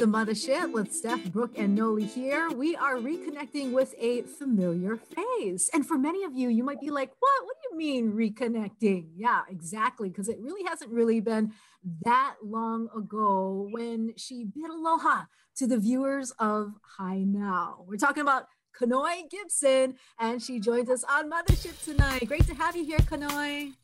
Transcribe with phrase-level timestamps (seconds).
[0.00, 2.50] The Mothership with Steph, Brooke, and Noli here.
[2.50, 5.68] We are reconnecting with a familiar face.
[5.74, 7.44] And for many of you, you might be like, what?
[7.44, 9.10] What do you mean reconnecting?
[9.14, 10.08] Yeah, exactly.
[10.08, 11.52] Because it really hasn't really been
[12.06, 15.24] that long ago when she bid aloha
[15.56, 17.84] to the viewers of Hi Now.
[17.86, 22.26] We're talking about Kanoe Gibson, and she joins us on Mothership tonight.
[22.26, 23.74] Great to have you here, Kanoi.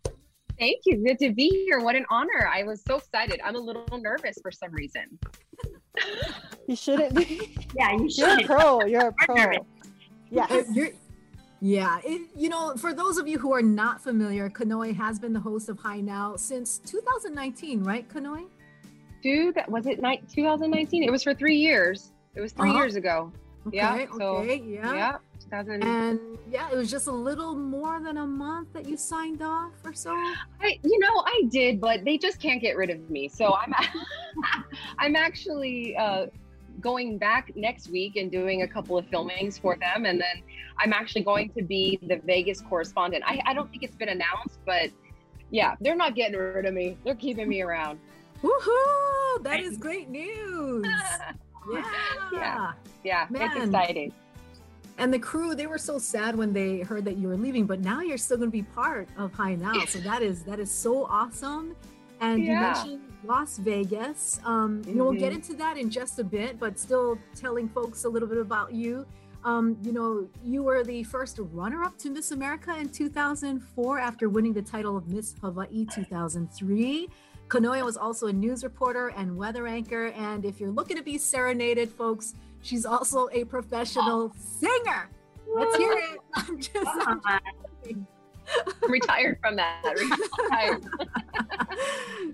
[0.59, 0.96] Thank you.
[1.05, 1.80] Good to be here.
[1.80, 2.49] What an honor.
[2.52, 3.40] I was so excited.
[3.45, 5.18] I'm a little nervous for some reason.
[6.66, 7.57] You shouldn't be.
[7.76, 8.40] Yeah, you should.
[8.40, 8.84] You're a pro.
[8.87, 9.52] You're a pro.
[10.30, 10.51] Yes.
[10.51, 10.93] Uh, you're-
[11.62, 15.32] yeah, it, you know, for those of you who are not familiar, Kanoe has been
[15.32, 18.46] the host of Hi Now since 2019, right, Kanoe?
[19.23, 21.02] Dude, was it ni- 2019?
[21.02, 22.12] It was for three years.
[22.34, 22.79] It was 3 Uh-huh.
[22.79, 23.32] years ago.
[23.66, 24.95] Okay, Yeah, so- okay, yeah.
[24.95, 25.16] Yeah.
[25.51, 25.83] 2000.
[25.85, 29.73] And yeah, it was just a little more than a month that you signed off
[29.85, 30.11] or so.
[30.13, 33.29] I, you know, I did, but they just can't get rid of me.
[33.29, 33.73] So I'm,
[34.99, 36.27] I'm actually uh,
[36.80, 40.43] going back next week and doing a couple of filmings for them, and then
[40.79, 43.24] I'm actually going to be the Vegas correspondent.
[43.27, 44.91] I, I don't think it's been announced, but
[45.51, 46.97] yeah, they're not getting rid of me.
[47.05, 47.99] They're keeping me around.
[48.43, 49.43] Woohoo!
[49.43, 50.87] That is great news.
[51.69, 52.13] Yeah.
[52.33, 52.73] Yeah.
[53.02, 53.43] Yeah, Man.
[53.43, 54.13] it's exciting.
[54.99, 57.80] And the crew, they were so sad when they heard that you were leaving, but
[57.80, 59.85] now you're still going to be part of Hi Now.
[59.87, 61.77] So that is that is so awesome.
[62.21, 64.41] And you mentioned Las Vegas.
[64.44, 65.37] Um, you know, we'll get Mhm.
[65.37, 69.05] into that in just a bit, but still telling folks a little bit about you.
[69.45, 74.55] Um, you know, you were the first runner-up to Miss America in 2004 after winning
[74.55, 77.09] the title of Miss Hawaii 2003.
[77.49, 80.06] Kanoya was also a news reporter and weather anchor.
[80.17, 82.35] And if you're looking to be serenaded, folks,
[82.66, 85.09] she's also a professional singer.
[85.54, 86.19] Let's hear it.
[86.34, 87.37] I'm just, I'm just.
[87.37, 87.38] Uh-huh.
[87.88, 88.06] I'm
[88.88, 89.82] retired from that.
[90.43, 90.84] Retired.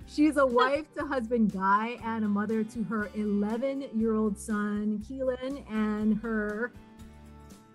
[0.06, 5.02] She's a wife to husband Guy and a mother to her 11 year old son
[5.08, 6.72] Keelan and her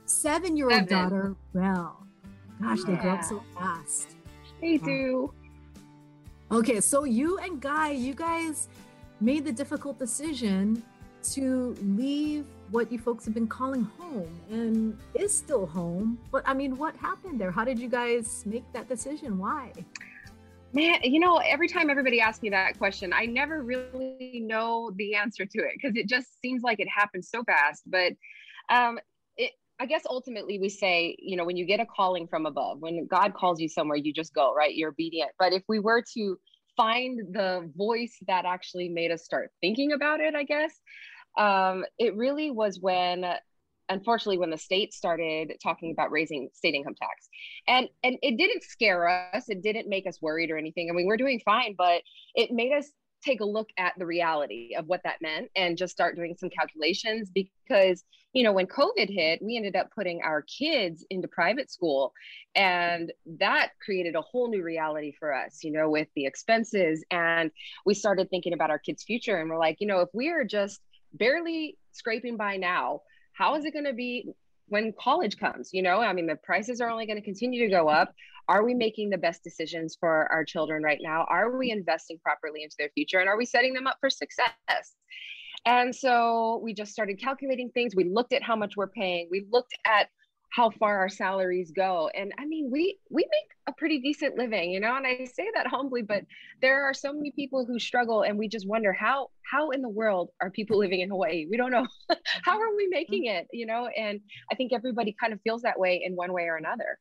[0.06, 2.06] seven year old daughter Belle.
[2.62, 4.16] Gosh, they grow up so fast.
[4.62, 5.34] They do.
[6.51, 8.67] Okay, so you and Guy, you guys
[9.19, 10.84] made the difficult decision
[11.34, 16.20] to leave what you folks have been calling home and is still home.
[16.32, 17.52] But I mean, what happened there?
[17.52, 19.38] How did you guys make that decision?
[19.38, 19.72] Why?
[20.74, 25.16] Man, you know, every time everybody asks me that question, I never really know the
[25.16, 27.84] answer to it because it just seems like it happened so fast.
[27.88, 28.14] But
[28.70, 29.00] um,
[29.38, 32.80] it, I guess ultimately we say, you know, when you get a calling from above,
[32.80, 34.76] when God calls you somewhere, you just go, right?
[34.76, 35.32] You're obedient.
[35.40, 36.38] But if we were to
[36.76, 40.80] find the voice that actually made us start thinking about it, I guess,
[41.38, 43.25] um, it really was when
[43.90, 47.30] unfortunately when the state started talking about raising state income tax.
[47.68, 49.50] And and it didn't scare us.
[49.50, 50.90] It didn't make us worried or anything.
[50.90, 52.02] I mean we're doing fine but
[52.36, 52.92] it made us
[53.24, 56.50] take a look at the reality of what that meant and just start doing some
[56.50, 58.03] calculations because
[58.34, 62.14] you know when covid hit we ended up putting our kids into private school
[62.56, 67.03] and that created a whole new reality for us you know with the expenses.
[67.09, 67.52] And
[67.86, 70.44] we started thinking about our kids future and we're like you know if we are
[70.44, 70.80] just
[71.13, 73.01] barely scraping by now
[73.34, 74.29] how is it going to be
[74.69, 76.01] when college comes you know?
[76.01, 78.13] I mean the prices are only going to continue to go up.
[78.50, 81.25] Are we making the best decisions for our children right now?
[81.29, 83.19] Are we investing properly into their future?
[83.19, 84.96] And are we setting them up for success?
[85.66, 87.94] And so we just started calculating things.
[87.94, 89.28] We looked at how much we're paying.
[89.29, 90.07] We looked at
[90.50, 94.72] how far our salaries go and i mean we we make a pretty decent living
[94.72, 96.23] you know and i say that humbly but
[96.61, 99.90] there are so many people who struggle and we just wonder how how in the
[99.90, 101.85] world are people living in hawaii we don't know
[102.44, 104.20] how are we making it you know and
[104.52, 106.97] i think everybody kind of feels that way in one way or another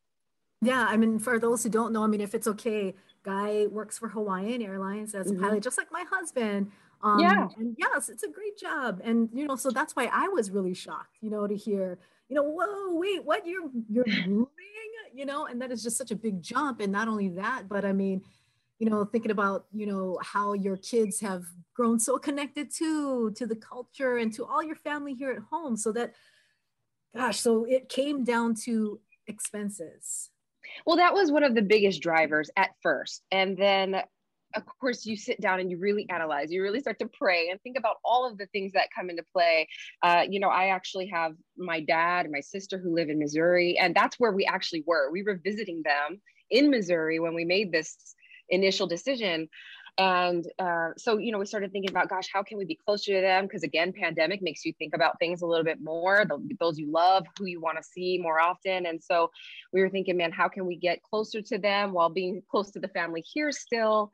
[0.63, 3.99] Yeah, I mean, for those who don't know, I mean, if it's okay, Guy works
[3.99, 6.73] for Hawaiian Airlines as a pilot, just like my husband.
[7.03, 7.49] Um, Yeah.
[7.59, 9.01] And yes, it's a great job.
[9.05, 11.99] And, you know, so that's why I was really shocked, you know, to hear,
[12.29, 13.47] you know, whoa, wait, what?
[13.47, 14.49] You're, you're moving,
[15.15, 16.81] you know, and that is just such a big jump.
[16.81, 18.23] And not only that, but I mean,
[18.79, 21.45] you know, thinking about, you know, how your kids have
[21.75, 25.77] grown so connected to, to the culture and to all your family here at home.
[25.77, 26.15] So that,
[27.15, 30.31] gosh, so it came down to expenses.
[30.85, 33.23] Well, that was one of the biggest drivers at first.
[33.31, 34.03] And then,
[34.55, 37.61] of course, you sit down and you really analyze, you really start to pray and
[37.63, 39.69] think about all of the things that come into play.
[40.03, 43.79] Uh, you know, I actually have my dad and my sister who live in Missouri,
[43.79, 45.11] and that's where we actually were.
[45.11, 46.21] We were visiting them
[46.51, 47.97] in Missouri when we made this
[48.49, 49.49] initial decision
[49.99, 53.15] and uh, so you know we started thinking about gosh how can we be closer
[53.15, 53.45] to them?
[53.45, 56.91] Because again pandemic makes you think about things a little bit more the, those you
[56.91, 58.87] love who you want to see more often.
[58.87, 59.31] And so
[59.73, 62.81] we were thinking man how can we get closer to them while being close to
[62.81, 64.13] the family here still?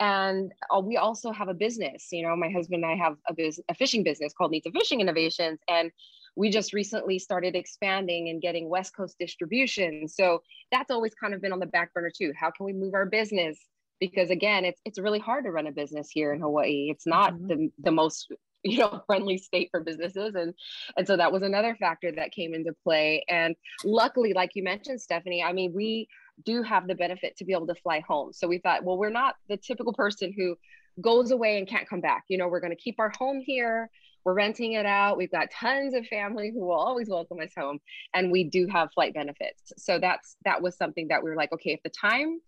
[0.00, 3.34] And uh, we also have a business you know my husband and i have a,
[3.34, 5.90] biz- a fishing business called Nita fishing innovations and
[6.36, 10.06] we just recently started expanding and getting west coast distribution.
[10.08, 12.32] So that's always kind of been on the back burner too.
[12.38, 13.58] How can we move our business
[14.00, 16.88] because again it's it's really hard to run a business here in hawaii.
[16.90, 17.46] It's not mm-hmm.
[17.46, 18.32] the, the most
[18.62, 20.52] you know friendly state for businesses and
[20.96, 23.24] and so that was another factor that came into play.
[23.28, 23.54] And
[23.84, 26.08] luckily like you mentioned stephanie i mean we
[26.44, 28.32] do have the benefit to be able to fly home.
[28.32, 30.56] So we thought well we're not the typical person who
[31.00, 32.24] goes away and can't come back.
[32.28, 33.90] You know we're going to keep our home here.
[34.24, 35.16] We're renting it out.
[35.16, 37.78] We've got tons of family who will always welcome us home
[38.12, 39.72] and we do have flight benefits.
[39.78, 42.40] So that's that was something that we were like okay if the time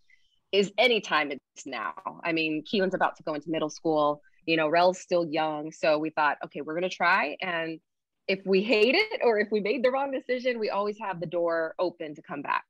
[0.53, 1.95] is anytime it's now.
[2.23, 4.23] I mean, Keelan's about to go into middle school.
[4.47, 5.73] You know, Rel's still young.
[5.73, 7.37] So we thought, okay, we're going to try.
[7.41, 7.81] And
[8.29, 11.27] if we hate it or if we made the wrong decision, we always have the
[11.27, 12.65] door open to come back.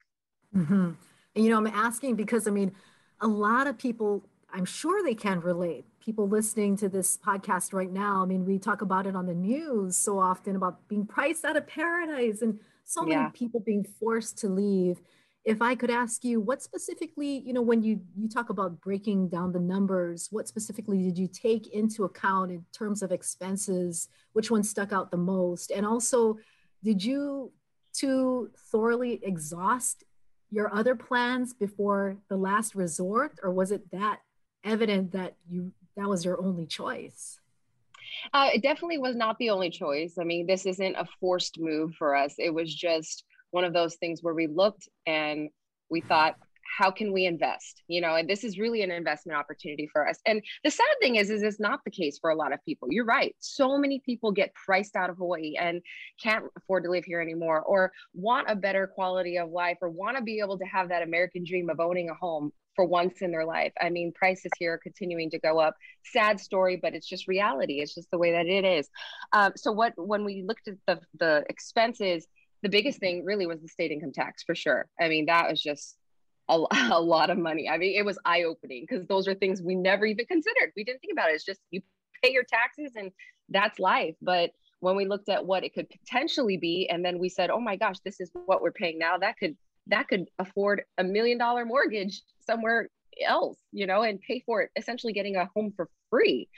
[0.55, 0.91] Mm-hmm.
[1.35, 2.73] And, you know, I'm asking because, I mean,
[3.21, 5.85] a lot of people, I'm sure they can relate.
[5.99, 9.35] People listening to this podcast right now, I mean, we talk about it on the
[9.35, 14.37] news so often about being priced out of paradise and so many people being forced
[14.39, 15.01] to leave
[15.45, 19.29] if I could ask you, what specifically, you know, when you you talk about breaking
[19.29, 24.09] down the numbers, what specifically did you take into account in terms of expenses?
[24.35, 25.73] Which one stuck out the most?
[25.73, 26.39] And also,
[26.85, 27.53] did you
[27.95, 30.05] to thoroughly exhaust
[30.51, 34.21] your other plans before the last resort, or was it that
[34.65, 37.41] evident that you that was your only choice?
[38.33, 40.19] Uh, it definitely was not the only choice.
[40.21, 42.35] I mean, this isn't a forced move for us.
[42.39, 45.49] It was just one of those things where we looked and
[45.89, 46.35] we thought
[46.79, 47.83] how can we invest?
[47.87, 50.19] You know and this is really an investment opportunity for us.
[50.27, 52.89] And the sad thing is is it's not the case for a lot of people.
[52.91, 53.35] You're right.
[53.39, 55.83] So many people get priced out of hawaii and
[56.23, 60.17] can't afford to live here anymore or want a better quality of life or want
[60.17, 63.31] to be able to have that american dream of owning a home for once in
[63.31, 63.73] their life.
[63.81, 65.75] I mean prices here are continuing to go up.
[66.05, 67.81] Sad story but it's just reality.
[67.81, 68.89] It's just the way that it is.
[69.33, 72.27] Um, so what when we looked at the the expenses
[72.63, 74.87] the biggest thing really was the state income tax for sure.
[75.01, 75.97] I mean, that was just
[76.49, 77.69] a, a lot of money.
[77.69, 80.73] I mean, it was eye opening because those are things we never even considered.
[80.77, 81.35] We didn't think about it.
[81.35, 81.83] It's just you
[82.23, 83.11] pay your taxes and
[83.49, 84.15] that's life.
[84.23, 84.51] But
[84.81, 87.77] when we looked at what it could potentially be, and then we said, oh my
[87.77, 89.57] gosh, this is what we're paying now, that could
[89.89, 92.89] that could afford a million dollar mortgage somewhere
[93.27, 96.49] else, you know, and pay for it, essentially getting a home for free.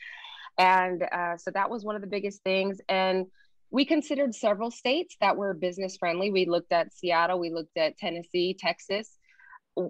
[0.58, 2.80] And uh, so that was one of the biggest things.
[2.88, 3.26] And
[3.74, 6.30] we considered several states that were business friendly.
[6.30, 9.18] We looked at Seattle, we looked at Tennessee, Texas.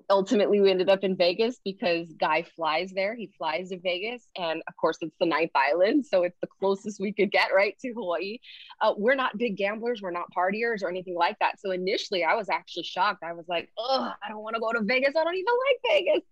[0.08, 3.14] Ultimately, we ended up in Vegas because Guy flies there.
[3.14, 4.26] He flies to Vegas.
[4.38, 6.06] And of course, it's the ninth island.
[6.06, 8.38] So it's the closest we could get right to Hawaii.
[8.80, 10.00] Uh, we're not big gamblers.
[10.00, 11.60] We're not partiers or anything like that.
[11.60, 13.22] So initially, I was actually shocked.
[13.22, 15.14] I was like, oh, I don't want to go to Vegas.
[15.14, 16.22] I don't even like Vegas.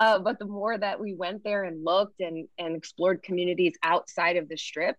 [0.00, 4.36] Uh, but the more that we went there and looked and, and explored communities outside
[4.36, 4.96] of the strip,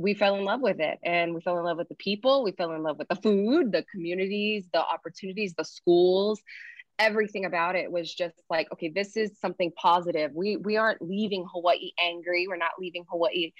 [0.00, 2.52] we fell in love with it and we fell in love with the people we
[2.52, 6.40] fell in love with the food the communities the opportunities the schools.
[6.98, 10.32] Everything about it was just like okay this is something positive.
[10.34, 12.46] We we aren't leaving hawaii angry.
[12.46, 13.52] We're not leaving hawaii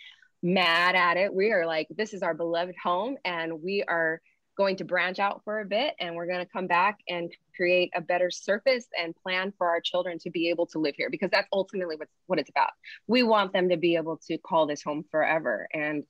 [0.43, 1.33] mad at it.
[1.33, 4.21] We are like this is our beloved home and we are
[4.61, 7.91] going to branch out for a bit and we're going to come back and create
[7.95, 11.31] a better surface and plan for our children to be able to live here because
[11.31, 12.69] that's ultimately what, what it's about.
[13.07, 15.67] We want them to be able to call this home forever.
[15.73, 16.05] And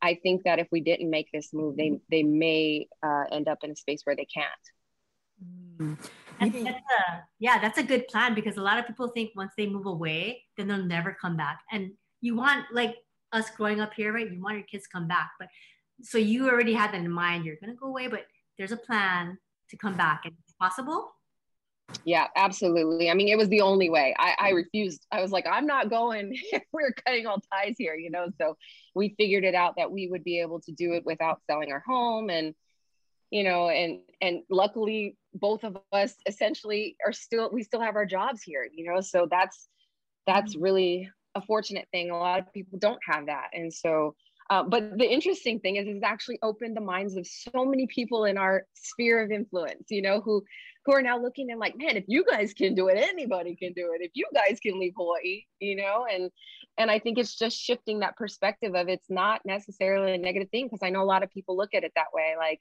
[0.00, 3.64] I think that if we didn't make this move, they, they may uh, end up
[3.64, 4.64] in a space where they can't.
[5.80, 5.98] Mm.
[6.38, 9.54] That's, that's a, yeah, that's a good plan because a lot of people think once
[9.56, 11.58] they move away, then they'll never come back.
[11.72, 12.94] And you want, like
[13.32, 14.30] us growing up here, right?
[14.30, 15.48] You want your kids to come back, but
[16.02, 17.44] so you already had that in mind.
[17.44, 18.24] You're going to go away, but
[18.58, 19.38] there's a plan
[19.70, 20.22] to come back.
[20.24, 21.12] And it's possible.
[22.04, 23.10] Yeah, absolutely.
[23.10, 24.14] I mean, it was the only way.
[24.18, 25.06] I, I refused.
[25.12, 26.36] I was like, I'm not going.
[26.72, 28.28] We're cutting all ties here, you know.
[28.40, 28.56] So
[28.94, 31.82] we figured it out that we would be able to do it without selling our
[31.86, 32.54] home, and
[33.30, 38.06] you know, and and luckily both of us essentially are still we still have our
[38.06, 39.00] jobs here, you know.
[39.00, 39.68] So that's
[40.26, 40.62] that's mm-hmm.
[40.62, 42.10] really a fortunate thing.
[42.10, 44.14] A lot of people don't have that, and so
[44.52, 48.26] Uh, but the interesting thing is, it's actually opened the minds of so many people
[48.26, 50.44] in our sphere of influence, you know, who
[50.84, 53.72] who are now looking and like, man, if you guys can do it, anybody can
[53.72, 54.04] do it.
[54.04, 56.30] If you guys can leave Hawaii, you know, and
[56.76, 60.66] and I think it's just shifting that perspective of it's not necessarily a negative thing
[60.66, 62.58] because I know a lot of people look at it that way, like,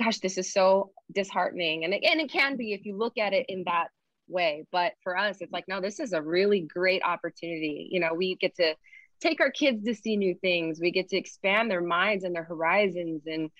[0.00, 3.32] gosh, this is so disheartening, and it, and it can be if you look at
[3.32, 3.88] it in that
[4.28, 4.64] way.
[4.70, 7.88] But for us, it's like, no, this is a really great opportunity.
[7.90, 8.76] You know, we get to
[9.22, 10.80] take our kids to see new things.
[10.80, 13.50] We get to expand their minds and their horizons, and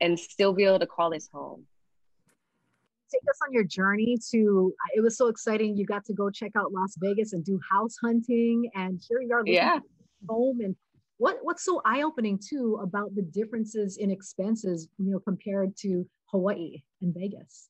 [0.00, 1.64] and still be able to call this home.
[3.10, 5.76] Take us on your journey to it was so exciting.
[5.76, 9.32] You got to go check out las vegas and do house hunting and here you
[9.32, 9.78] are yeah.
[10.28, 10.76] home and
[11.18, 16.82] what what's so eye-opening too about the differences in expenses you know compared to hawaii
[17.00, 17.68] and vegas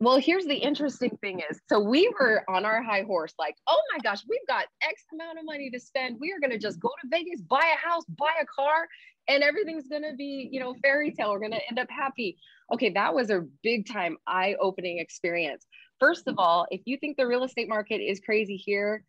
[0.00, 3.80] well here's the interesting thing is so we were on our high horse like oh
[3.92, 6.78] my gosh we've got x amount of money to spend we are going to just
[6.80, 8.86] go to vegas buy a house buy a car
[9.28, 12.36] and everything's going to be you know fairy tale we're going to end up happy
[12.72, 15.66] okay that was a big time eye-opening experience
[15.98, 19.02] first of all if you think the real estate market is crazy here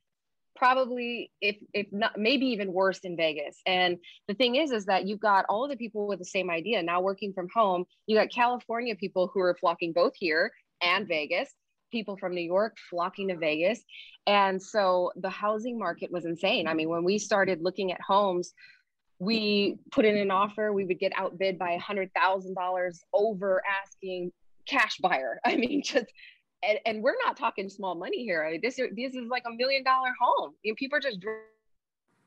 [0.55, 3.61] probably if if not maybe even worse in Vegas.
[3.65, 6.49] And the thing is is that you've got all of the people with the same
[6.49, 7.85] idea now working from home.
[8.07, 11.53] You got California people who are flocking both here and Vegas,
[11.91, 13.81] people from New York flocking to Vegas.
[14.27, 16.67] And so the housing market was insane.
[16.67, 18.53] I mean, when we started looking at homes,
[19.19, 23.61] we put in an offer, we would get outbid by a hundred thousand dollars over
[23.83, 24.31] asking
[24.65, 25.39] cash buyer.
[25.45, 26.07] I mean, just
[26.61, 28.45] and, and we're not talking small money here.
[28.45, 30.53] I mean, this this is like a million dollar home.
[30.63, 31.19] You know, people are just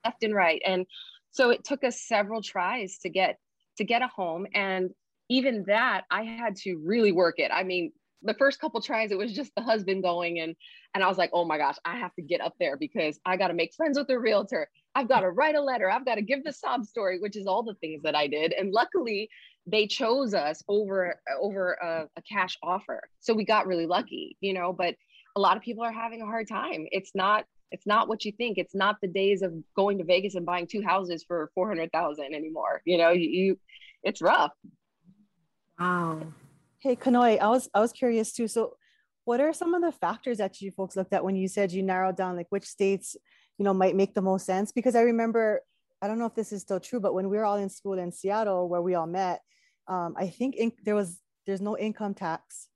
[0.05, 0.87] left and right, and
[1.31, 3.39] so it took us several tries to get
[3.79, 4.91] to get a home, and
[5.29, 7.51] even that I had to really work it.
[7.53, 7.93] I mean,
[8.23, 10.55] the first couple tries it was just the husband going and
[10.95, 13.37] and I was like, oh my gosh, I have to get up there because I
[13.37, 14.69] got to make friends with the realtor.
[14.95, 15.91] I've got to write a letter.
[15.91, 18.53] I've got to give the sob story, which is all the things that I did.
[18.53, 19.31] And luckily,
[19.67, 24.53] they chose us over over a, a cash offer, so we got really lucky, you
[24.53, 24.73] know.
[24.73, 24.97] But
[25.37, 26.87] a lot of people are having a hard time.
[26.91, 28.59] It's not it's not what you think.
[28.59, 31.91] It's not the days of going to Vegas and buying two houses for four hundred
[31.93, 32.83] thousand anymore.
[32.85, 33.59] You know, you, you
[34.03, 34.53] it's rough.
[35.79, 36.21] Wow.
[36.83, 38.49] Hey, Kanoe, I was I was curious too.
[38.49, 38.75] So,
[39.25, 41.81] what are some of the factors that you folks looked at when you said you
[41.81, 43.15] narrowed down like which states,
[43.57, 44.73] you know, might make the most sense?
[44.73, 45.61] Because I remember,
[46.03, 48.01] I don't know if this is still true, but when we were all in school
[48.01, 49.43] in Seattle, where we all met,
[49.87, 52.67] um, I think in, there was there's no income tax,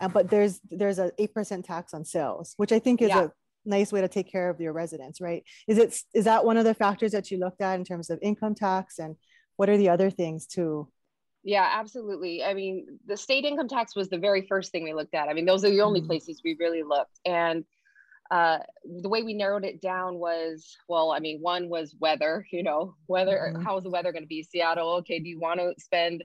[0.00, 3.24] uh, but there's there's a eight percent tax on sales, which I think is yeah.
[3.24, 3.30] a
[3.64, 5.42] nice way to take care of your residents, right?
[5.66, 8.20] Is it is that one of the factors that you looked at in terms of
[8.22, 9.16] income tax, and
[9.56, 10.86] what are the other things too?
[11.44, 12.44] Yeah, absolutely.
[12.44, 15.28] I mean, the state income tax was the very first thing we looked at.
[15.28, 16.08] I mean, those are the only mm-hmm.
[16.08, 17.18] places we really looked.
[17.26, 17.64] And
[18.30, 18.58] uh,
[19.02, 22.94] the way we narrowed it down was well, I mean, one was weather, you know,
[23.08, 23.62] weather, mm-hmm.
[23.62, 24.42] how is the weather going to be?
[24.42, 26.24] Seattle, okay, do you want to spend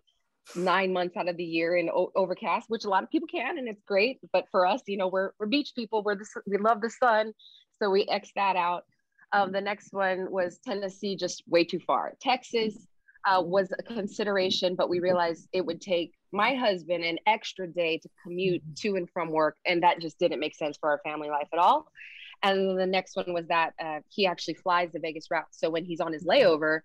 [0.55, 3.57] nine months out of the year in o- overcast, which a lot of people can,
[3.57, 4.19] and it's great.
[4.31, 7.33] But for us, you know, we're, we're beach people, we're the, we love the sun.
[7.79, 8.86] So we X that out.
[9.33, 12.13] Um, the next one was Tennessee, just way too far.
[12.21, 12.88] Texas,
[13.27, 17.98] uh, was a consideration, but we realized it would take my husband an extra day
[17.98, 21.29] to commute to and from work, and that just didn't make sense for our family
[21.29, 21.88] life at all.
[22.43, 25.84] And the next one was that uh, he actually flies the Vegas route, so when
[25.84, 26.81] he's on his layover,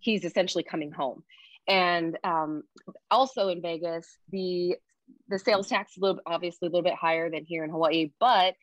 [0.00, 1.22] he's essentially coming home.
[1.68, 2.62] And um,
[3.10, 4.76] also in Vegas, the
[5.28, 8.10] the sales tax is a little obviously a little bit higher than here in Hawaii,
[8.18, 8.54] but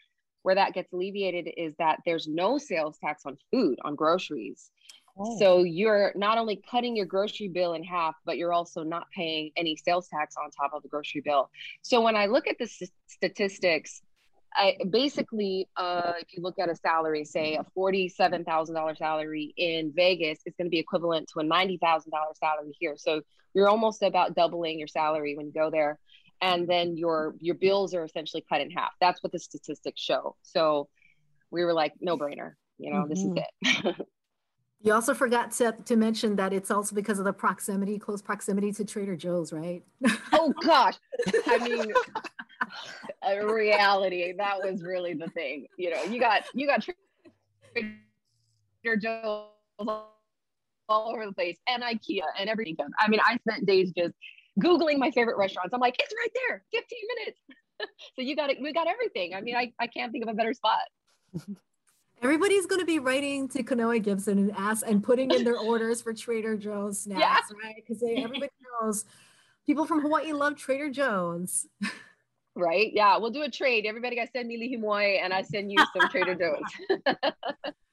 [0.43, 4.69] where that gets alleviated is that there's no sales tax on food on groceries
[5.17, 5.37] Oh.
[5.37, 9.51] So you're not only cutting your grocery bill in half, but you're also not paying
[9.55, 11.49] any sales tax on top of the grocery bill.
[11.81, 14.01] So when I look at the st- statistics,
[14.55, 19.53] I basically, uh, if you look at a salary, say a forty-seven thousand dollar salary
[19.57, 22.95] in Vegas, is going to be equivalent to a ninety thousand dollar salary here.
[22.97, 23.21] So
[23.53, 25.99] you're almost about doubling your salary when you go there,
[26.41, 28.91] and then your your bills are essentially cut in half.
[28.99, 30.35] That's what the statistics show.
[30.43, 30.87] So
[31.49, 32.53] we were like, no brainer.
[32.77, 33.09] You know, mm-hmm.
[33.09, 33.89] this is mm-hmm.
[33.89, 34.07] it.
[34.83, 38.73] You also forgot to, to mention that it's also because of the proximity, close proximity
[38.73, 39.81] to Trader Joe's, right?
[40.33, 40.95] oh gosh.
[41.47, 41.93] I mean,
[43.25, 45.67] a reality, that was really the thing.
[45.77, 46.85] You know, you got you got
[47.73, 49.47] Trader Joe's
[49.79, 50.13] all
[50.89, 52.75] over the place and IKEA and everything.
[52.99, 54.13] I mean, I spent days just
[54.59, 55.73] Googling my favorite restaurants.
[55.73, 57.39] I'm like, it's right there, 15 minutes.
[58.15, 59.33] so you got it, we got everything.
[59.33, 60.79] I mean, I, I can't think of a better spot.
[62.23, 66.01] Everybody's going to be writing to Kanoe Gibson and ask and putting in their orders
[66.01, 67.39] for Trader Joe's snacks, yeah.
[67.67, 67.75] right?
[67.75, 68.49] Because everybody
[68.81, 69.05] knows
[69.65, 71.67] people from Hawaii love Trader Joe's.
[72.55, 72.91] Right?
[72.93, 73.87] Yeah, we'll do a trade.
[73.87, 77.01] Everybody got send me li hing mui and I send you some Trader Joe's.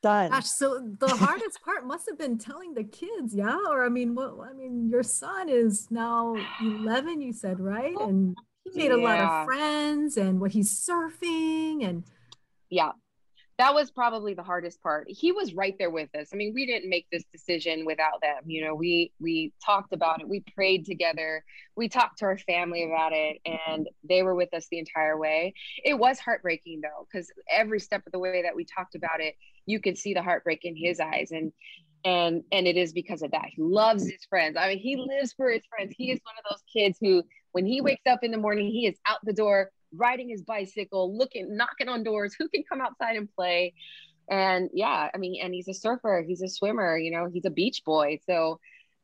[0.02, 0.30] Done.
[0.30, 3.56] Gosh, so the hardest part must have been telling the kids, yeah?
[3.70, 7.99] Or I mean, what I mean, your son is now 11, you said, right?
[8.00, 12.04] And he made a lot of friends and what he's surfing and
[12.68, 12.92] yeah
[13.61, 15.07] that was probably the hardest part.
[15.07, 16.31] He was right there with us.
[16.33, 18.43] I mean we didn't make this decision without them.
[18.47, 20.29] You know we we talked about it.
[20.29, 21.45] We prayed together.
[21.76, 25.52] We talked to our family about it and they were with us the entire way.
[25.85, 29.35] It was heartbreaking though because every step of the way that we talked about it
[29.67, 31.31] you could see the heartbreak in his eyes.
[31.31, 31.52] And
[32.02, 33.45] and and it is because of that.
[33.55, 34.57] He loves his friends.
[34.59, 35.95] I mean he lives for his friends.
[35.95, 38.87] He is one of those kids who when he wakes up in the morning he
[38.87, 43.16] is out the door riding his bicycle, looking, knocking on doors, who can come outside
[43.16, 43.75] and play.
[44.30, 47.50] And yeah, I mean, and he's a surfer, he's a swimmer, you know, he's a
[47.50, 48.20] beach boy.
[48.26, 48.61] So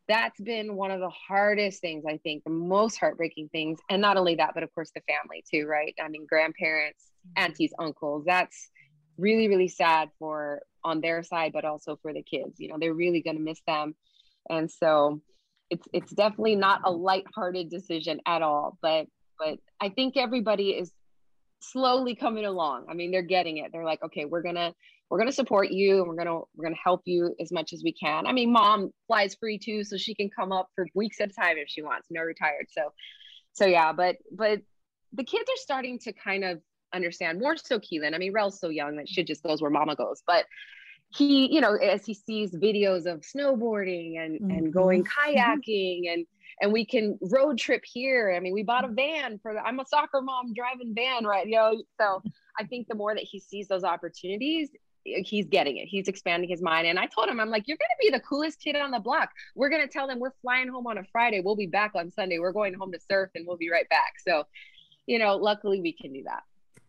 [0.09, 3.81] that's been one of the hardest things, I think, the most heartbreaking things.
[3.91, 5.95] And not only that, but of course the family too, right?
[6.03, 7.45] I mean, grandparents, mm-hmm.
[7.45, 8.71] aunties, uncles, that's
[9.19, 12.61] really, really sad for on their side, but also for the kids.
[12.61, 13.97] You know, they're really gonna miss them.
[14.49, 15.21] And so
[15.71, 18.79] it's it's definitely not a lighthearted decision at all.
[18.81, 19.07] But
[19.39, 20.93] but I think everybody is
[21.61, 22.87] slowly coming along.
[22.91, 23.73] I mean, they're getting it.
[23.73, 24.75] They're like, okay, we're gonna
[25.11, 27.93] we're gonna support you and we're gonna we're gonna help you as much as we
[27.93, 28.27] can.
[28.27, 31.33] I mean, mom flies free too, so she can come up for weeks at a
[31.33, 32.67] time if she wants, No retired.
[32.71, 32.93] So
[33.53, 34.61] so yeah, but but
[35.13, 36.61] the kids are starting to kind of
[36.95, 38.15] understand more so Keelan.
[38.15, 40.45] I mean, Rel's so young that she just goes where mama goes, but
[41.15, 45.37] he, you know, as he sees videos of snowboarding and and going mm-hmm.
[45.37, 45.39] Mm-hmm.
[45.39, 46.27] kayaking and
[46.61, 48.33] and we can road trip here.
[48.35, 51.47] I mean, we bought a van for the, I'm a soccer mom driving van, right?
[51.47, 52.23] You know, so
[52.59, 54.71] I think the more that he sees those opportunities,
[55.05, 55.87] he's getting it.
[55.87, 56.87] He's expanding his mind.
[56.87, 59.31] And I told him, I'm like, you're gonna be the coolest kid on the block.
[59.55, 61.41] We're gonna tell them we're flying home on a Friday.
[61.41, 62.39] We'll be back on Sunday.
[62.39, 64.15] We're going home to surf and we'll be right back.
[64.27, 64.45] So,
[65.07, 66.43] you know, luckily we can do that.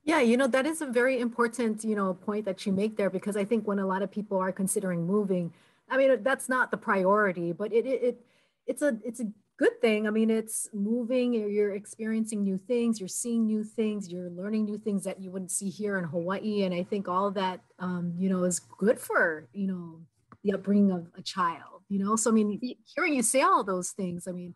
[0.03, 3.09] Yeah, you know, that is a very important, you know, point that you make there
[3.09, 5.53] because I think when a lot of people are considering moving,
[5.89, 8.25] I mean, that's not the priority, but it it, it
[8.65, 9.25] it's a it's a
[9.57, 10.07] good thing.
[10.07, 14.65] I mean, it's moving, you're- you're experiencing new things, you're seeing new things, you're learning
[14.65, 16.63] new things that you wouldn't see here in Hawaii.
[16.63, 20.01] And I think all that, um, you know, is good for, you know,
[20.43, 22.15] the upbringing of a child, you know?
[22.15, 22.59] So, I mean,
[22.95, 24.53] hearing you say all those things, I mean,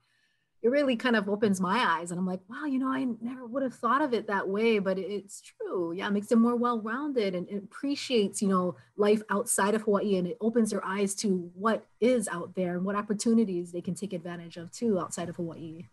[0.61, 3.45] it really kind of opens my eyes and I'm like, wow, you know, I never
[3.45, 5.91] would have thought of it that way, but it's true.
[5.91, 10.17] Yeah, it makes them more well-rounded and it appreciates, you know, life outside of Hawaii
[10.17, 13.95] and it opens their eyes to what is out there and what opportunities they can
[13.95, 15.85] take advantage of too outside of Hawaii.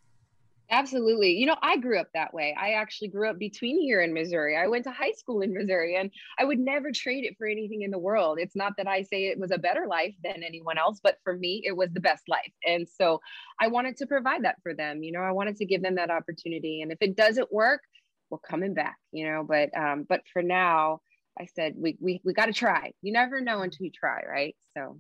[0.70, 1.31] Absolutely.
[1.33, 2.54] You know, I grew up that way.
[2.59, 4.54] I actually grew up between here and Missouri.
[4.54, 7.83] I went to high school in Missouri and I would never trade it for anything
[7.83, 8.38] in the world.
[8.38, 11.35] It's not that I say it was a better life than anyone else, but for
[11.35, 12.52] me, it was the best life.
[12.66, 13.18] And so
[13.59, 15.02] I wanted to provide that for them.
[15.02, 16.83] You know, I wanted to give them that opportunity.
[16.83, 17.81] And if it doesn't work,
[18.28, 21.00] we're coming back, you know, but um, but for now,
[21.40, 22.92] I said we we we gotta try.
[23.00, 24.54] You never know until you try, right?
[24.76, 24.98] So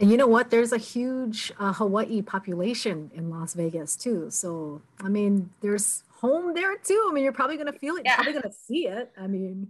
[0.00, 0.50] And you know what?
[0.50, 4.30] There's a huge uh, Hawaii population in Las Vegas too.
[4.30, 7.06] So, I mean, there's home there too.
[7.08, 8.04] I mean, you're probably going to feel it.
[8.06, 8.14] You're Yeah.
[8.16, 9.12] probably going to see it.
[9.18, 9.68] I mean,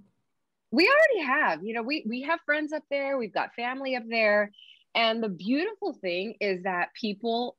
[0.72, 4.04] we already have you know we we have friends up there we've got family up
[4.08, 4.52] there
[4.94, 7.56] and the beautiful thing is that people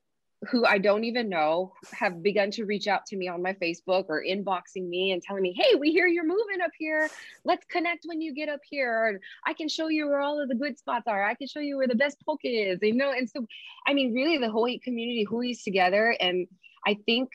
[0.50, 4.06] who i don't even know have begun to reach out to me on my facebook
[4.08, 7.08] or inboxing me and telling me hey we hear you're moving up here.
[7.44, 8.90] Let's connect when you get up here.
[8.90, 11.24] Or i can show you where all of the good spots are.
[11.24, 13.12] I can show you where the best poke is you know?
[13.12, 13.46] And so
[13.86, 16.46] i mean really the hawaii community hui's together and
[16.86, 17.30] i think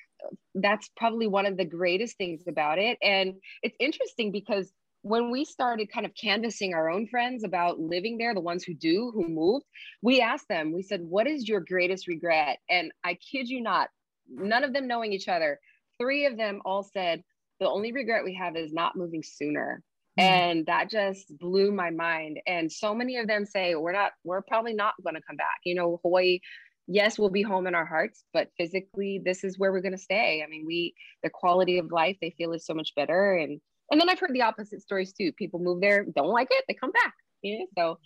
[0.55, 2.97] that's probably one of the greatest things about it.
[3.01, 8.17] And it's interesting because when we started kind of canvassing our own friends about living
[8.17, 9.65] there, the ones who do, who moved,
[10.01, 12.59] we asked them, we said, What is your greatest regret?
[12.69, 13.89] And I kid you not,
[14.29, 15.59] none of them knowing each other,
[15.99, 17.23] three of them all said,
[17.59, 19.83] The only regret we have is not moving sooner.
[20.17, 20.23] Hmm.
[20.23, 22.39] And that just blew my mind.
[22.47, 25.59] And so many of them say, We're not, we're probably not going to come back.
[25.63, 26.39] You know, Hawaii,
[26.87, 29.97] yes, we'll be home in our hearts, but physically, this is where we're going to
[29.97, 30.43] stay.
[30.43, 33.35] I mean, we, the quality of life they feel is so much better.
[33.35, 35.31] And and then I've heard the opposite stories too.
[35.33, 37.13] People move there, don't like it, they come back.
[37.41, 37.99] You know, so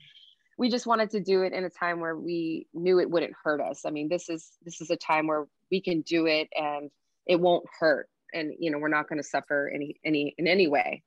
[0.57, 3.61] we just wanted to do it in a time where we knew it wouldn't hurt
[3.61, 3.81] us.
[3.85, 6.91] I mean, this is this is a time where we can do it and
[7.25, 10.67] it won't hurt, and you know, we're not going to suffer any any in any
[10.67, 11.03] way.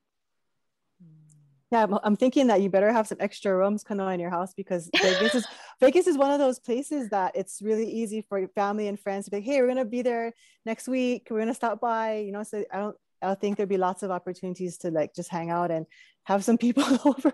[1.71, 4.31] Yeah, I'm, I'm thinking that you better have some extra rooms kind of in your
[4.31, 5.47] house because Vegas is
[5.81, 9.25] Vegas is one of those places that it's really easy for your family and friends
[9.25, 10.33] to be like, hey, we're gonna be there
[10.65, 11.27] next week.
[11.31, 12.19] We're gonna stop by.
[12.19, 15.31] You know, so I don't I think there'd be lots of opportunities to like just
[15.31, 15.87] hang out and
[16.25, 17.33] have some people over,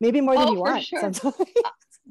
[0.00, 0.84] maybe more than Oh, you for want.
[0.84, 1.00] sure.
[1.00, 1.34] sometimes.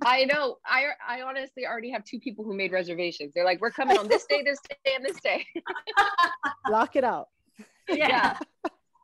[0.06, 0.58] I know.
[0.66, 3.34] I I honestly already have two people who made reservations.
[3.34, 5.46] They're like, we're coming on this day, this day, and this day.
[6.70, 7.28] Lock it out.
[7.90, 8.38] yeah.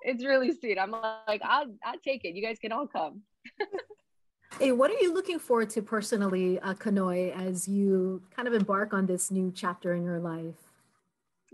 [0.03, 0.77] It's really sweet.
[0.77, 2.35] I'm like, I'll I'll take it.
[2.35, 3.21] You guys can all come.
[4.59, 8.93] Hey, what are you looking forward to personally, uh, Kanoe, as you kind of embark
[8.93, 10.53] on this new chapter in your life?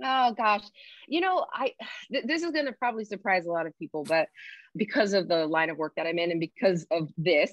[0.04, 0.64] Oh gosh,
[1.08, 1.74] you know, I
[2.12, 4.28] th- this is going to probably surprise a lot of people, but
[4.76, 7.52] because of the line of work that I'm in and because of this,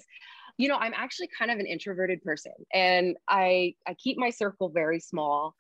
[0.57, 4.69] you know, I'm actually kind of an introverted person, and I I keep my circle
[4.69, 5.55] very small.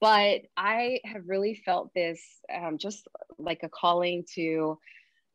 [0.00, 2.20] But I have really felt this
[2.52, 3.06] um, just
[3.38, 4.76] like a calling to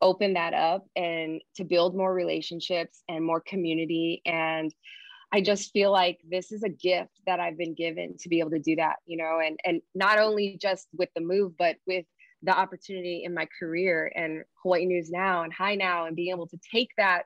[0.01, 4.73] open that up and to build more relationships and more community and
[5.31, 8.51] I just feel like this is a gift that I've been given to be able
[8.51, 12.05] to do that, you know, and and not only just with the move, but with
[12.43, 16.47] the opportunity in my career and Hawaii News Now and Hi Now and being able
[16.47, 17.23] to take that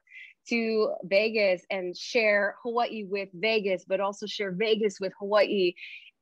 [0.50, 5.74] to Vegas and share Hawaii with Vegas, but also share Vegas with Hawaii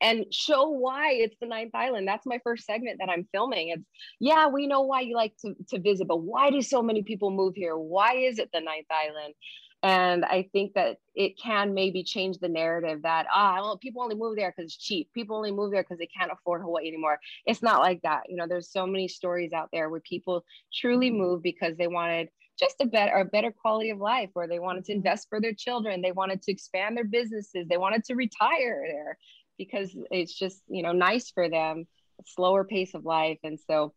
[0.01, 2.07] and show why it's the ninth island.
[2.07, 3.69] That's my first segment that I'm filming.
[3.69, 3.83] It's
[4.19, 7.31] yeah, we know why you like to, to visit, but why do so many people
[7.31, 7.77] move here?
[7.77, 9.33] Why is it the ninth island?
[9.81, 14.15] And I think that it can maybe change the narrative that ah, well, people only
[14.15, 15.09] move there because it's cheap.
[15.13, 17.19] People only move there because they can't afford Hawaii anymore.
[17.45, 18.23] It's not like that.
[18.27, 22.29] You know, there's so many stories out there where people truly move because they wanted
[22.59, 25.53] just a better a better quality of life where they wanted to invest for their
[25.53, 29.17] children they wanted to expand their businesses they wanted to retire there
[29.57, 31.87] because it's just you know nice for them
[32.25, 33.93] slower pace of life and so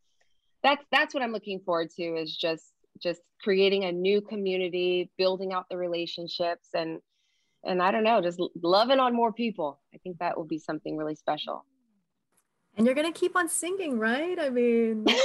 [0.62, 5.52] that's that's what i'm looking forward to is just just creating a new community building
[5.52, 7.00] out the relationships and
[7.64, 10.96] and i don't know just loving on more people i think that will be something
[10.96, 11.64] really special
[12.76, 15.04] and you're gonna keep on singing right i mean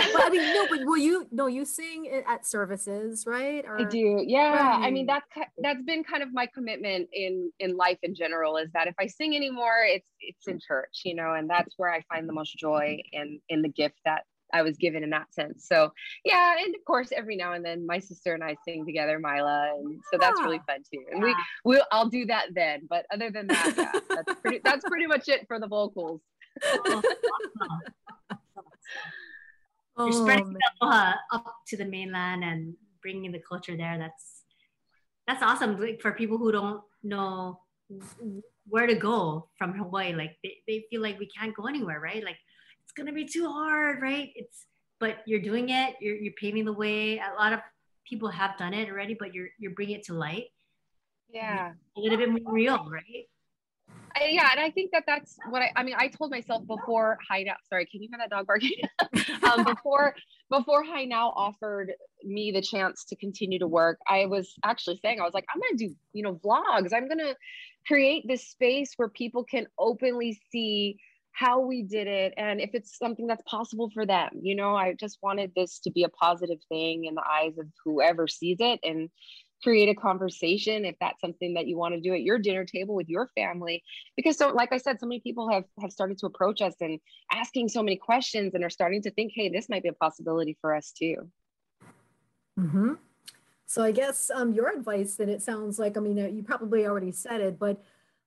[0.12, 1.26] but I mean, no, but will you?
[1.30, 3.64] No, you sing at services, right?
[3.66, 4.22] Or, I do.
[4.26, 4.52] Yeah.
[4.52, 4.86] Right.
[4.86, 5.26] I mean, that's
[5.58, 8.56] that's been kind of my commitment in in life in general.
[8.56, 10.62] Is that if I sing anymore, it's it's in mm.
[10.66, 13.96] church, you know, and that's where I find the most joy in in the gift
[14.04, 15.66] that I was given in that sense.
[15.66, 15.92] So
[16.24, 19.72] yeah, and of course, every now and then my sister and I sing together, Mila,
[19.76, 21.04] and so that's really ah, fun too.
[21.10, 21.34] And we
[21.64, 22.86] will I'll do that then.
[22.88, 26.20] But other than that, yeah, that's pretty that's pretty much it for the vocals.
[29.98, 33.98] You're spreading oh, aloha up to the mainland and bringing the culture there.
[33.98, 34.42] That's
[35.26, 35.78] that's awesome.
[35.80, 37.60] Like for people who don't know
[38.66, 42.24] where to go from Hawaii, like they, they feel like we can't go anywhere, right?
[42.24, 42.38] Like
[42.90, 44.30] it's gonna be too hard, right?
[44.34, 44.66] It's
[44.98, 45.94] but you're doing it.
[46.00, 47.18] You're you're paving the way.
[47.18, 47.60] A lot of
[48.08, 50.46] people have done it already, but you're you're bringing it to light.
[51.32, 53.26] Yeah, a little bit more real, right?
[54.16, 55.70] I, yeah, and I think that that's what I.
[55.76, 57.54] I mean, I told myself before Hi Now.
[57.68, 58.72] Sorry, can you hear that dog barking?
[59.44, 60.16] um, before
[60.50, 61.92] before Hi Now offered
[62.24, 65.60] me the chance to continue to work, I was actually saying I was like, I'm
[65.60, 66.92] gonna do you know vlogs.
[66.92, 67.34] I'm gonna
[67.86, 70.98] create this space where people can openly see
[71.40, 74.76] how we did it and if it's something that's possible for them you know?
[74.76, 78.58] I just wanted this to be a positive thing in the eyes of whoever sees
[78.60, 79.08] it and
[79.62, 82.94] create a conversation if that's something that you want to do at your dinner table
[82.94, 83.82] with your family.
[84.16, 87.00] Because so like i said so many people have have started to approach us and
[87.32, 90.58] asking so many questions and are starting to think hey this might be a possibility
[90.60, 91.16] for us too.
[92.58, 92.94] Mm-hmm.
[93.64, 96.84] so i guess um, your advice then it sounds like i mean uh, you probably
[96.86, 97.82] already said it but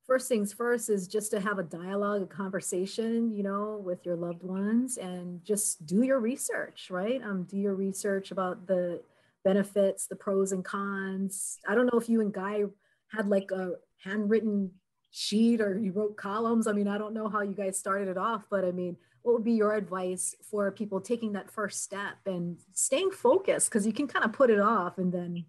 [0.07, 4.15] first things first is just to have a dialogue a conversation you know with your
[4.15, 9.01] loved ones and just do your research right um, do your research about the
[9.43, 11.59] benefits, the pros and cons.
[11.67, 12.63] I don't know if you and Guy
[13.09, 14.71] had like a handwritten
[15.11, 16.67] sheet or you wrote columns.
[16.67, 19.33] I mean, I don't know how you guys started it off, but I mean, what
[19.33, 23.69] would be your advice for people taking that first step and staying focused?
[23.69, 25.45] Because you can kind of put it off and then.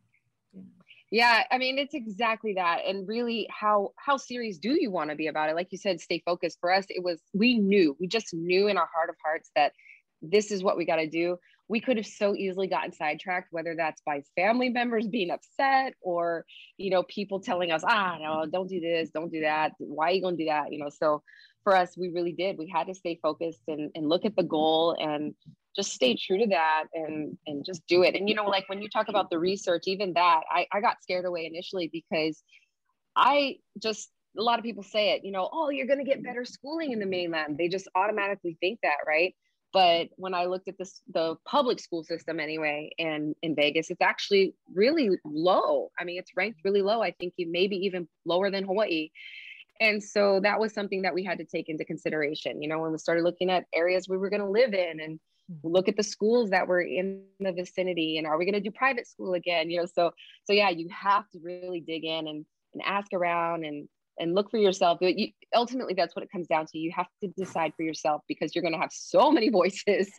[1.15, 5.17] Yeah, I mean it's exactly that, and really, how how serious do you want to
[5.17, 5.55] be about it?
[5.55, 6.59] Like you said, stay focused.
[6.61, 9.75] For us, it was we knew, we just knew in our heart of hearts that
[10.23, 13.75] this is what we got to do we could have so easily gotten sidetracked whether
[13.77, 16.45] that's by family members being upset or
[16.79, 20.13] you know people telling us ah no don't do this don't do that why are
[20.13, 21.23] you going to do that you know so
[21.63, 24.43] for us we really did we had to stay focused and, and look at the
[24.43, 25.35] goal and
[25.75, 28.81] just stay true to that and and just do it and you know like when
[28.81, 32.43] you talk about the research even that i, I got scared away initially because
[33.17, 36.23] i just a lot of people say it you know oh you're going to get
[36.23, 39.35] better schooling in the mainland they just automatically think that right
[39.75, 44.01] but when I looked at this, the public school system anyway, in in Vegas, it's
[44.01, 45.91] actually really low.
[45.99, 47.03] I mean, it's ranked really low.
[47.03, 49.11] I think you maybe even lower than Hawaii.
[49.81, 52.63] And so that was something that we had to take into consideration.
[52.63, 55.21] You know, when we started looking at areas we were going to live in and.
[55.51, 55.69] Mm-hmm.
[55.69, 58.71] look at the schools that were in the vicinity and are we going to do
[58.71, 60.11] private school again you know so
[60.45, 63.87] so yeah you have to really dig in and, and ask around and
[64.19, 64.99] and look for yourself.
[65.01, 66.79] But you, ultimately, that's what it comes down to.
[66.79, 70.11] You have to decide for yourself because you're going to have so many voices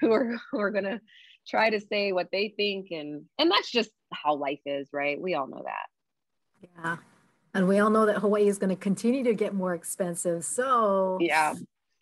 [0.00, 1.00] who are who are going to
[1.48, 5.20] try to say what they think and and that's just how life is, right?
[5.20, 6.68] We all know that.
[6.76, 6.96] Yeah.
[7.52, 10.44] And we all know that Hawaii is going to continue to get more expensive.
[10.44, 11.54] So, Yeah.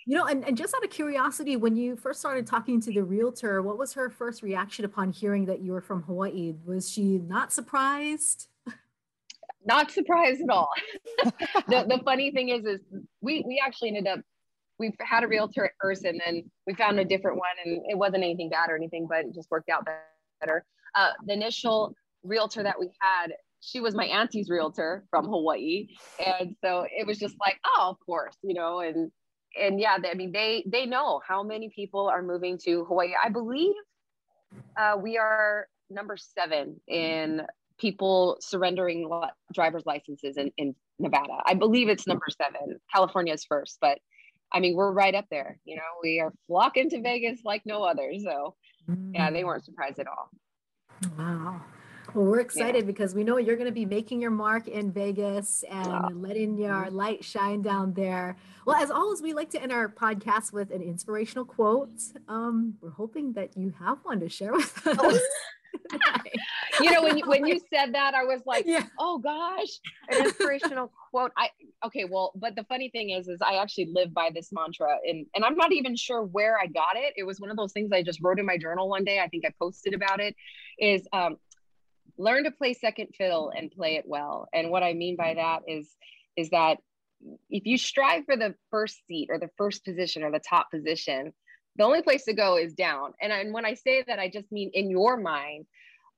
[0.09, 3.03] You know, and, and just out of curiosity, when you first started talking to the
[3.03, 6.55] realtor, what was her first reaction upon hearing that you were from Hawaii?
[6.65, 8.49] Was she not surprised?
[9.67, 10.71] Not surprised at all.
[11.69, 12.81] the, the funny thing is, is
[13.21, 14.21] we we actually ended up
[14.79, 17.99] we've had a realtor at first, and then we found a different one, and it
[17.99, 19.87] wasn't anything bad or anything, but it just worked out
[20.41, 20.65] better.
[20.95, 25.89] Uh, the initial realtor that we had, she was my auntie's realtor from Hawaii,
[26.25, 29.11] and so it was just like, oh, of course, you know, and
[29.61, 33.13] and yeah, they, I mean, they they know how many people are moving to Hawaii.
[33.23, 33.75] I believe
[34.77, 37.43] uh, we are number seven in
[37.79, 39.09] people surrendering
[39.53, 41.39] driver's licenses in, in Nevada.
[41.47, 42.79] I believe it's number seven.
[42.93, 43.99] California is first, but
[44.53, 45.59] I mean, we're right up there.
[45.65, 48.13] You know, we are flocking to Vegas like no other.
[48.23, 48.55] So
[49.13, 50.31] yeah, they weren't surprised at all.
[51.17, 51.61] Wow.
[52.15, 55.63] Well, we're excited because we know you're going to be making your mark in Vegas
[55.71, 56.09] and Wow.
[56.15, 58.37] letting your light shine down there.
[58.67, 62.01] Well, as always, we like to end our podcast with an inspirational quote.
[62.27, 65.21] Um, we're hoping that you have one to share with us.
[66.81, 68.85] You know, when you, when you said that, I was like, yeah.
[69.01, 69.69] oh gosh,
[70.09, 71.33] an inspirational quote.
[71.37, 71.49] I
[71.85, 75.27] okay, well, but the funny thing is, is I actually live by this mantra, and
[75.35, 77.15] and I'm not even sure where I got it.
[77.17, 79.19] It was one of those things I just wrote in my journal one day.
[79.19, 80.37] I think I posted about it.
[80.79, 81.37] Is um,
[82.19, 84.49] learn to play second fiddle and play it well.
[84.53, 85.89] And what I mean by that is
[86.37, 86.79] is that
[87.51, 91.33] if you strive for the first seat or the first position or the top position,
[91.77, 93.13] the only place to go is down.
[93.21, 95.67] And, and when I say that, I just mean in your mind,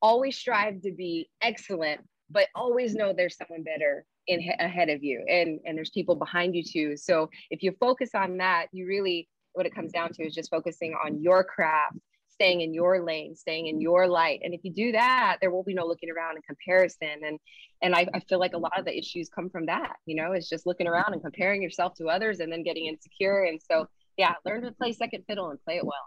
[0.01, 5.25] always strive to be excellent, but always know there's someone better in ahead of you
[5.27, 6.97] and and there's people behind you too.
[6.97, 10.49] So if you focus on that, you really what it comes down to is just
[10.49, 11.97] focusing on your craft,
[12.41, 14.39] staying in your lane, staying in your light.
[14.43, 17.21] And if you do that, there will be no looking around and comparison.
[17.23, 17.39] And
[17.83, 20.31] and I, I feel like a lot of the issues come from that, you know,
[20.31, 23.43] it's just looking around and comparing yourself to others and then getting insecure.
[23.43, 26.05] And so yeah, learn to play second fiddle and play it well.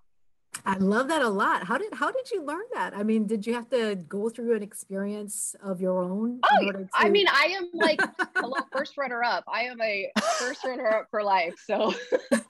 [0.66, 1.64] I love that a lot.
[1.64, 2.96] How did how did you learn that?
[2.96, 6.40] I mean, did you have to go through an experience of your own?
[6.42, 8.00] Oh, order I mean, I am like,
[8.37, 9.44] hello, first runner up.
[9.46, 11.55] I am a first runner up for life.
[11.66, 11.92] So,
[12.33, 12.42] and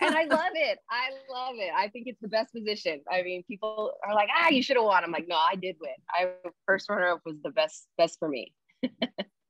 [0.00, 0.78] I love it.
[0.88, 1.72] I love it.
[1.74, 3.00] I think it's the best position.
[3.10, 5.02] I mean, people are like, ah, you should have won.
[5.02, 5.90] I'm like, no, I did win.
[6.08, 6.28] I
[6.66, 8.52] first runner up was the best, best for me.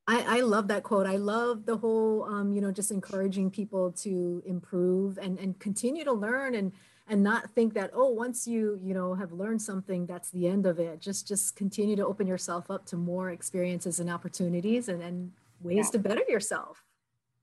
[0.09, 1.07] I, I love that quote.
[1.07, 6.05] I love the whole, um, you know, just encouraging people to improve and, and continue
[6.05, 6.73] to learn and
[7.13, 10.65] and not think that oh once you you know have learned something that's the end
[10.67, 11.01] of it.
[11.01, 15.87] Just just continue to open yourself up to more experiences and opportunities and, and ways
[15.87, 15.91] Yeah.
[15.93, 16.83] to better yourself.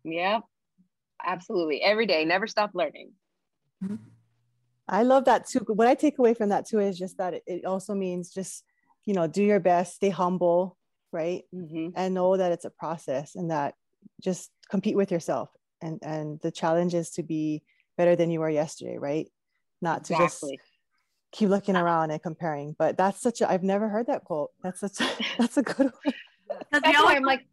[0.04, 0.40] yeah
[1.26, 1.82] absolutely.
[1.82, 3.12] Every day, never stop learning.
[4.88, 5.60] I love that too.
[5.68, 8.64] What I take away from that too is just that it, it also means just,
[9.06, 10.78] you know, do your best, stay humble,
[11.12, 11.44] right?
[11.54, 13.76] hmm And know that it's a process and that
[14.22, 15.50] just compete with yourself.
[15.82, 17.64] And and the challenge is to be
[17.98, 19.28] better than you were yesterday, right?
[19.82, 20.58] Not to Exactly.
[20.58, 20.70] just
[21.32, 22.76] keep looking around and comparing.
[22.78, 24.52] But that's such a I've never heard that quote.
[24.64, 26.14] That's such a that's a good one.
[26.72, 27.48] 'Cause we That's why always I'm like,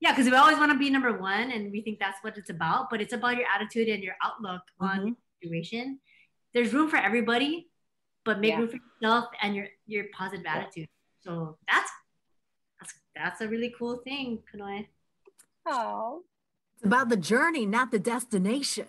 [0.00, 2.50] Yeah, because we always want to be number one, and we think that's what it's
[2.50, 2.88] about.
[2.90, 5.16] But it's about your attitude and your outlook on Mhm.
[5.16, 6.00] the situation.
[6.54, 7.68] There's room for everybody,
[8.24, 8.58] but make Yeah.
[8.60, 10.88] room for yourself and your your positive attitude.
[11.20, 11.90] So that's
[12.80, 14.86] that's that's a really cool thing, Kanoe.
[15.66, 16.24] oh,
[16.74, 18.86] It's about the journey, not the destination.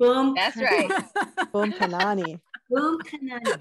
[0.00, 0.34] Boom.
[0.34, 0.88] that's right.
[1.52, 2.40] Boom Kanani.
[2.68, 3.60] Boom, Kanani.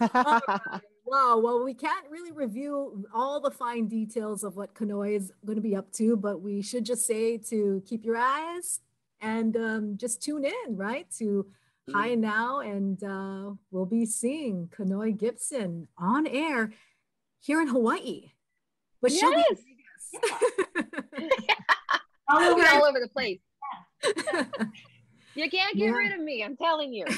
[1.08, 1.38] Wow.
[1.38, 5.62] Well, we can't really review all the fine details of what Kanoe is going to
[5.62, 8.80] be up to, but we should just say to keep your eyes
[9.20, 11.06] and um, just tune in, right?
[11.18, 11.46] To
[11.94, 16.72] Hi Now, and uh, we'll be seeing Kanoe Gibson on air
[17.38, 18.32] here in Hawaii.
[19.00, 21.30] But she'll be in Vegas.
[22.28, 23.38] All I'll over be all over the place.
[25.36, 25.90] You can't get Yeah.
[25.92, 26.42] rid of me.
[26.42, 27.04] I'm telling you.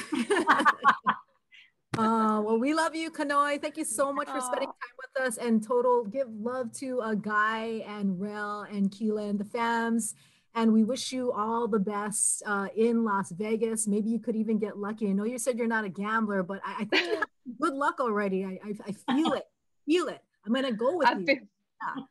[1.97, 3.59] Uh, well, we love you, Kanoe.
[3.61, 5.37] Thank you so much for spending time with us.
[5.37, 10.13] And total give love to uh, Guy and Rel and Keelan, the fams.
[10.55, 13.85] And we wish you all the best uh, in Las Vegas.
[13.85, 15.09] Maybe you could even get lucky.
[15.09, 17.21] I know you said you're not a gambler, but I, I think
[17.59, 18.45] good luck already.
[18.45, 19.43] I, I, I feel it.
[19.85, 20.21] Feel it.
[20.45, 21.25] I'm gonna go with I, you.
[21.25, 21.37] feel-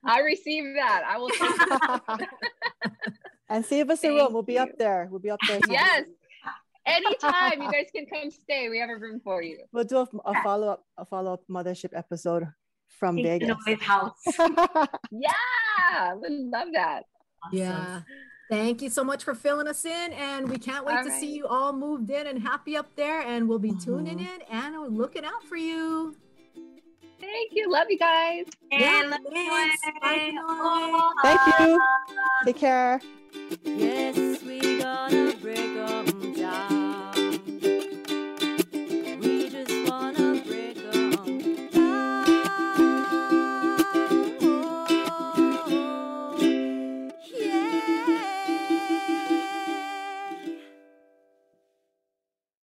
[0.04, 1.02] I received that.
[1.06, 1.30] I will
[3.48, 4.32] and save us a room.
[4.32, 5.08] We'll be up there.
[5.10, 5.60] We'll be up there.
[5.68, 6.04] Yes.
[6.86, 9.58] Anytime you guys can come stay, we have a room for you.
[9.72, 12.46] We'll do a, a follow up a follow up mothership episode
[12.98, 13.50] from Vegas.
[13.66, 14.22] Kanoe's house.
[15.10, 15.30] Yeah,
[15.90, 17.02] I would love that.
[17.52, 18.00] Yeah.
[18.50, 21.34] Thank you so much for filling us in, and we can't wait All to see
[21.34, 23.20] you all moved in and happy up there.
[23.20, 24.22] And we'll be tuning Mhm.
[24.36, 26.16] in and looking out for you.
[27.20, 27.70] Thank you.
[27.70, 28.46] Love you guys.
[28.70, 29.30] Yeah, love you.
[29.30, 29.82] thanks.
[30.00, 30.32] Bye,
[31.22, 31.80] Thank you.
[32.44, 33.00] Take care.
[33.64, 36.77] Yes, we gonna break 'em down.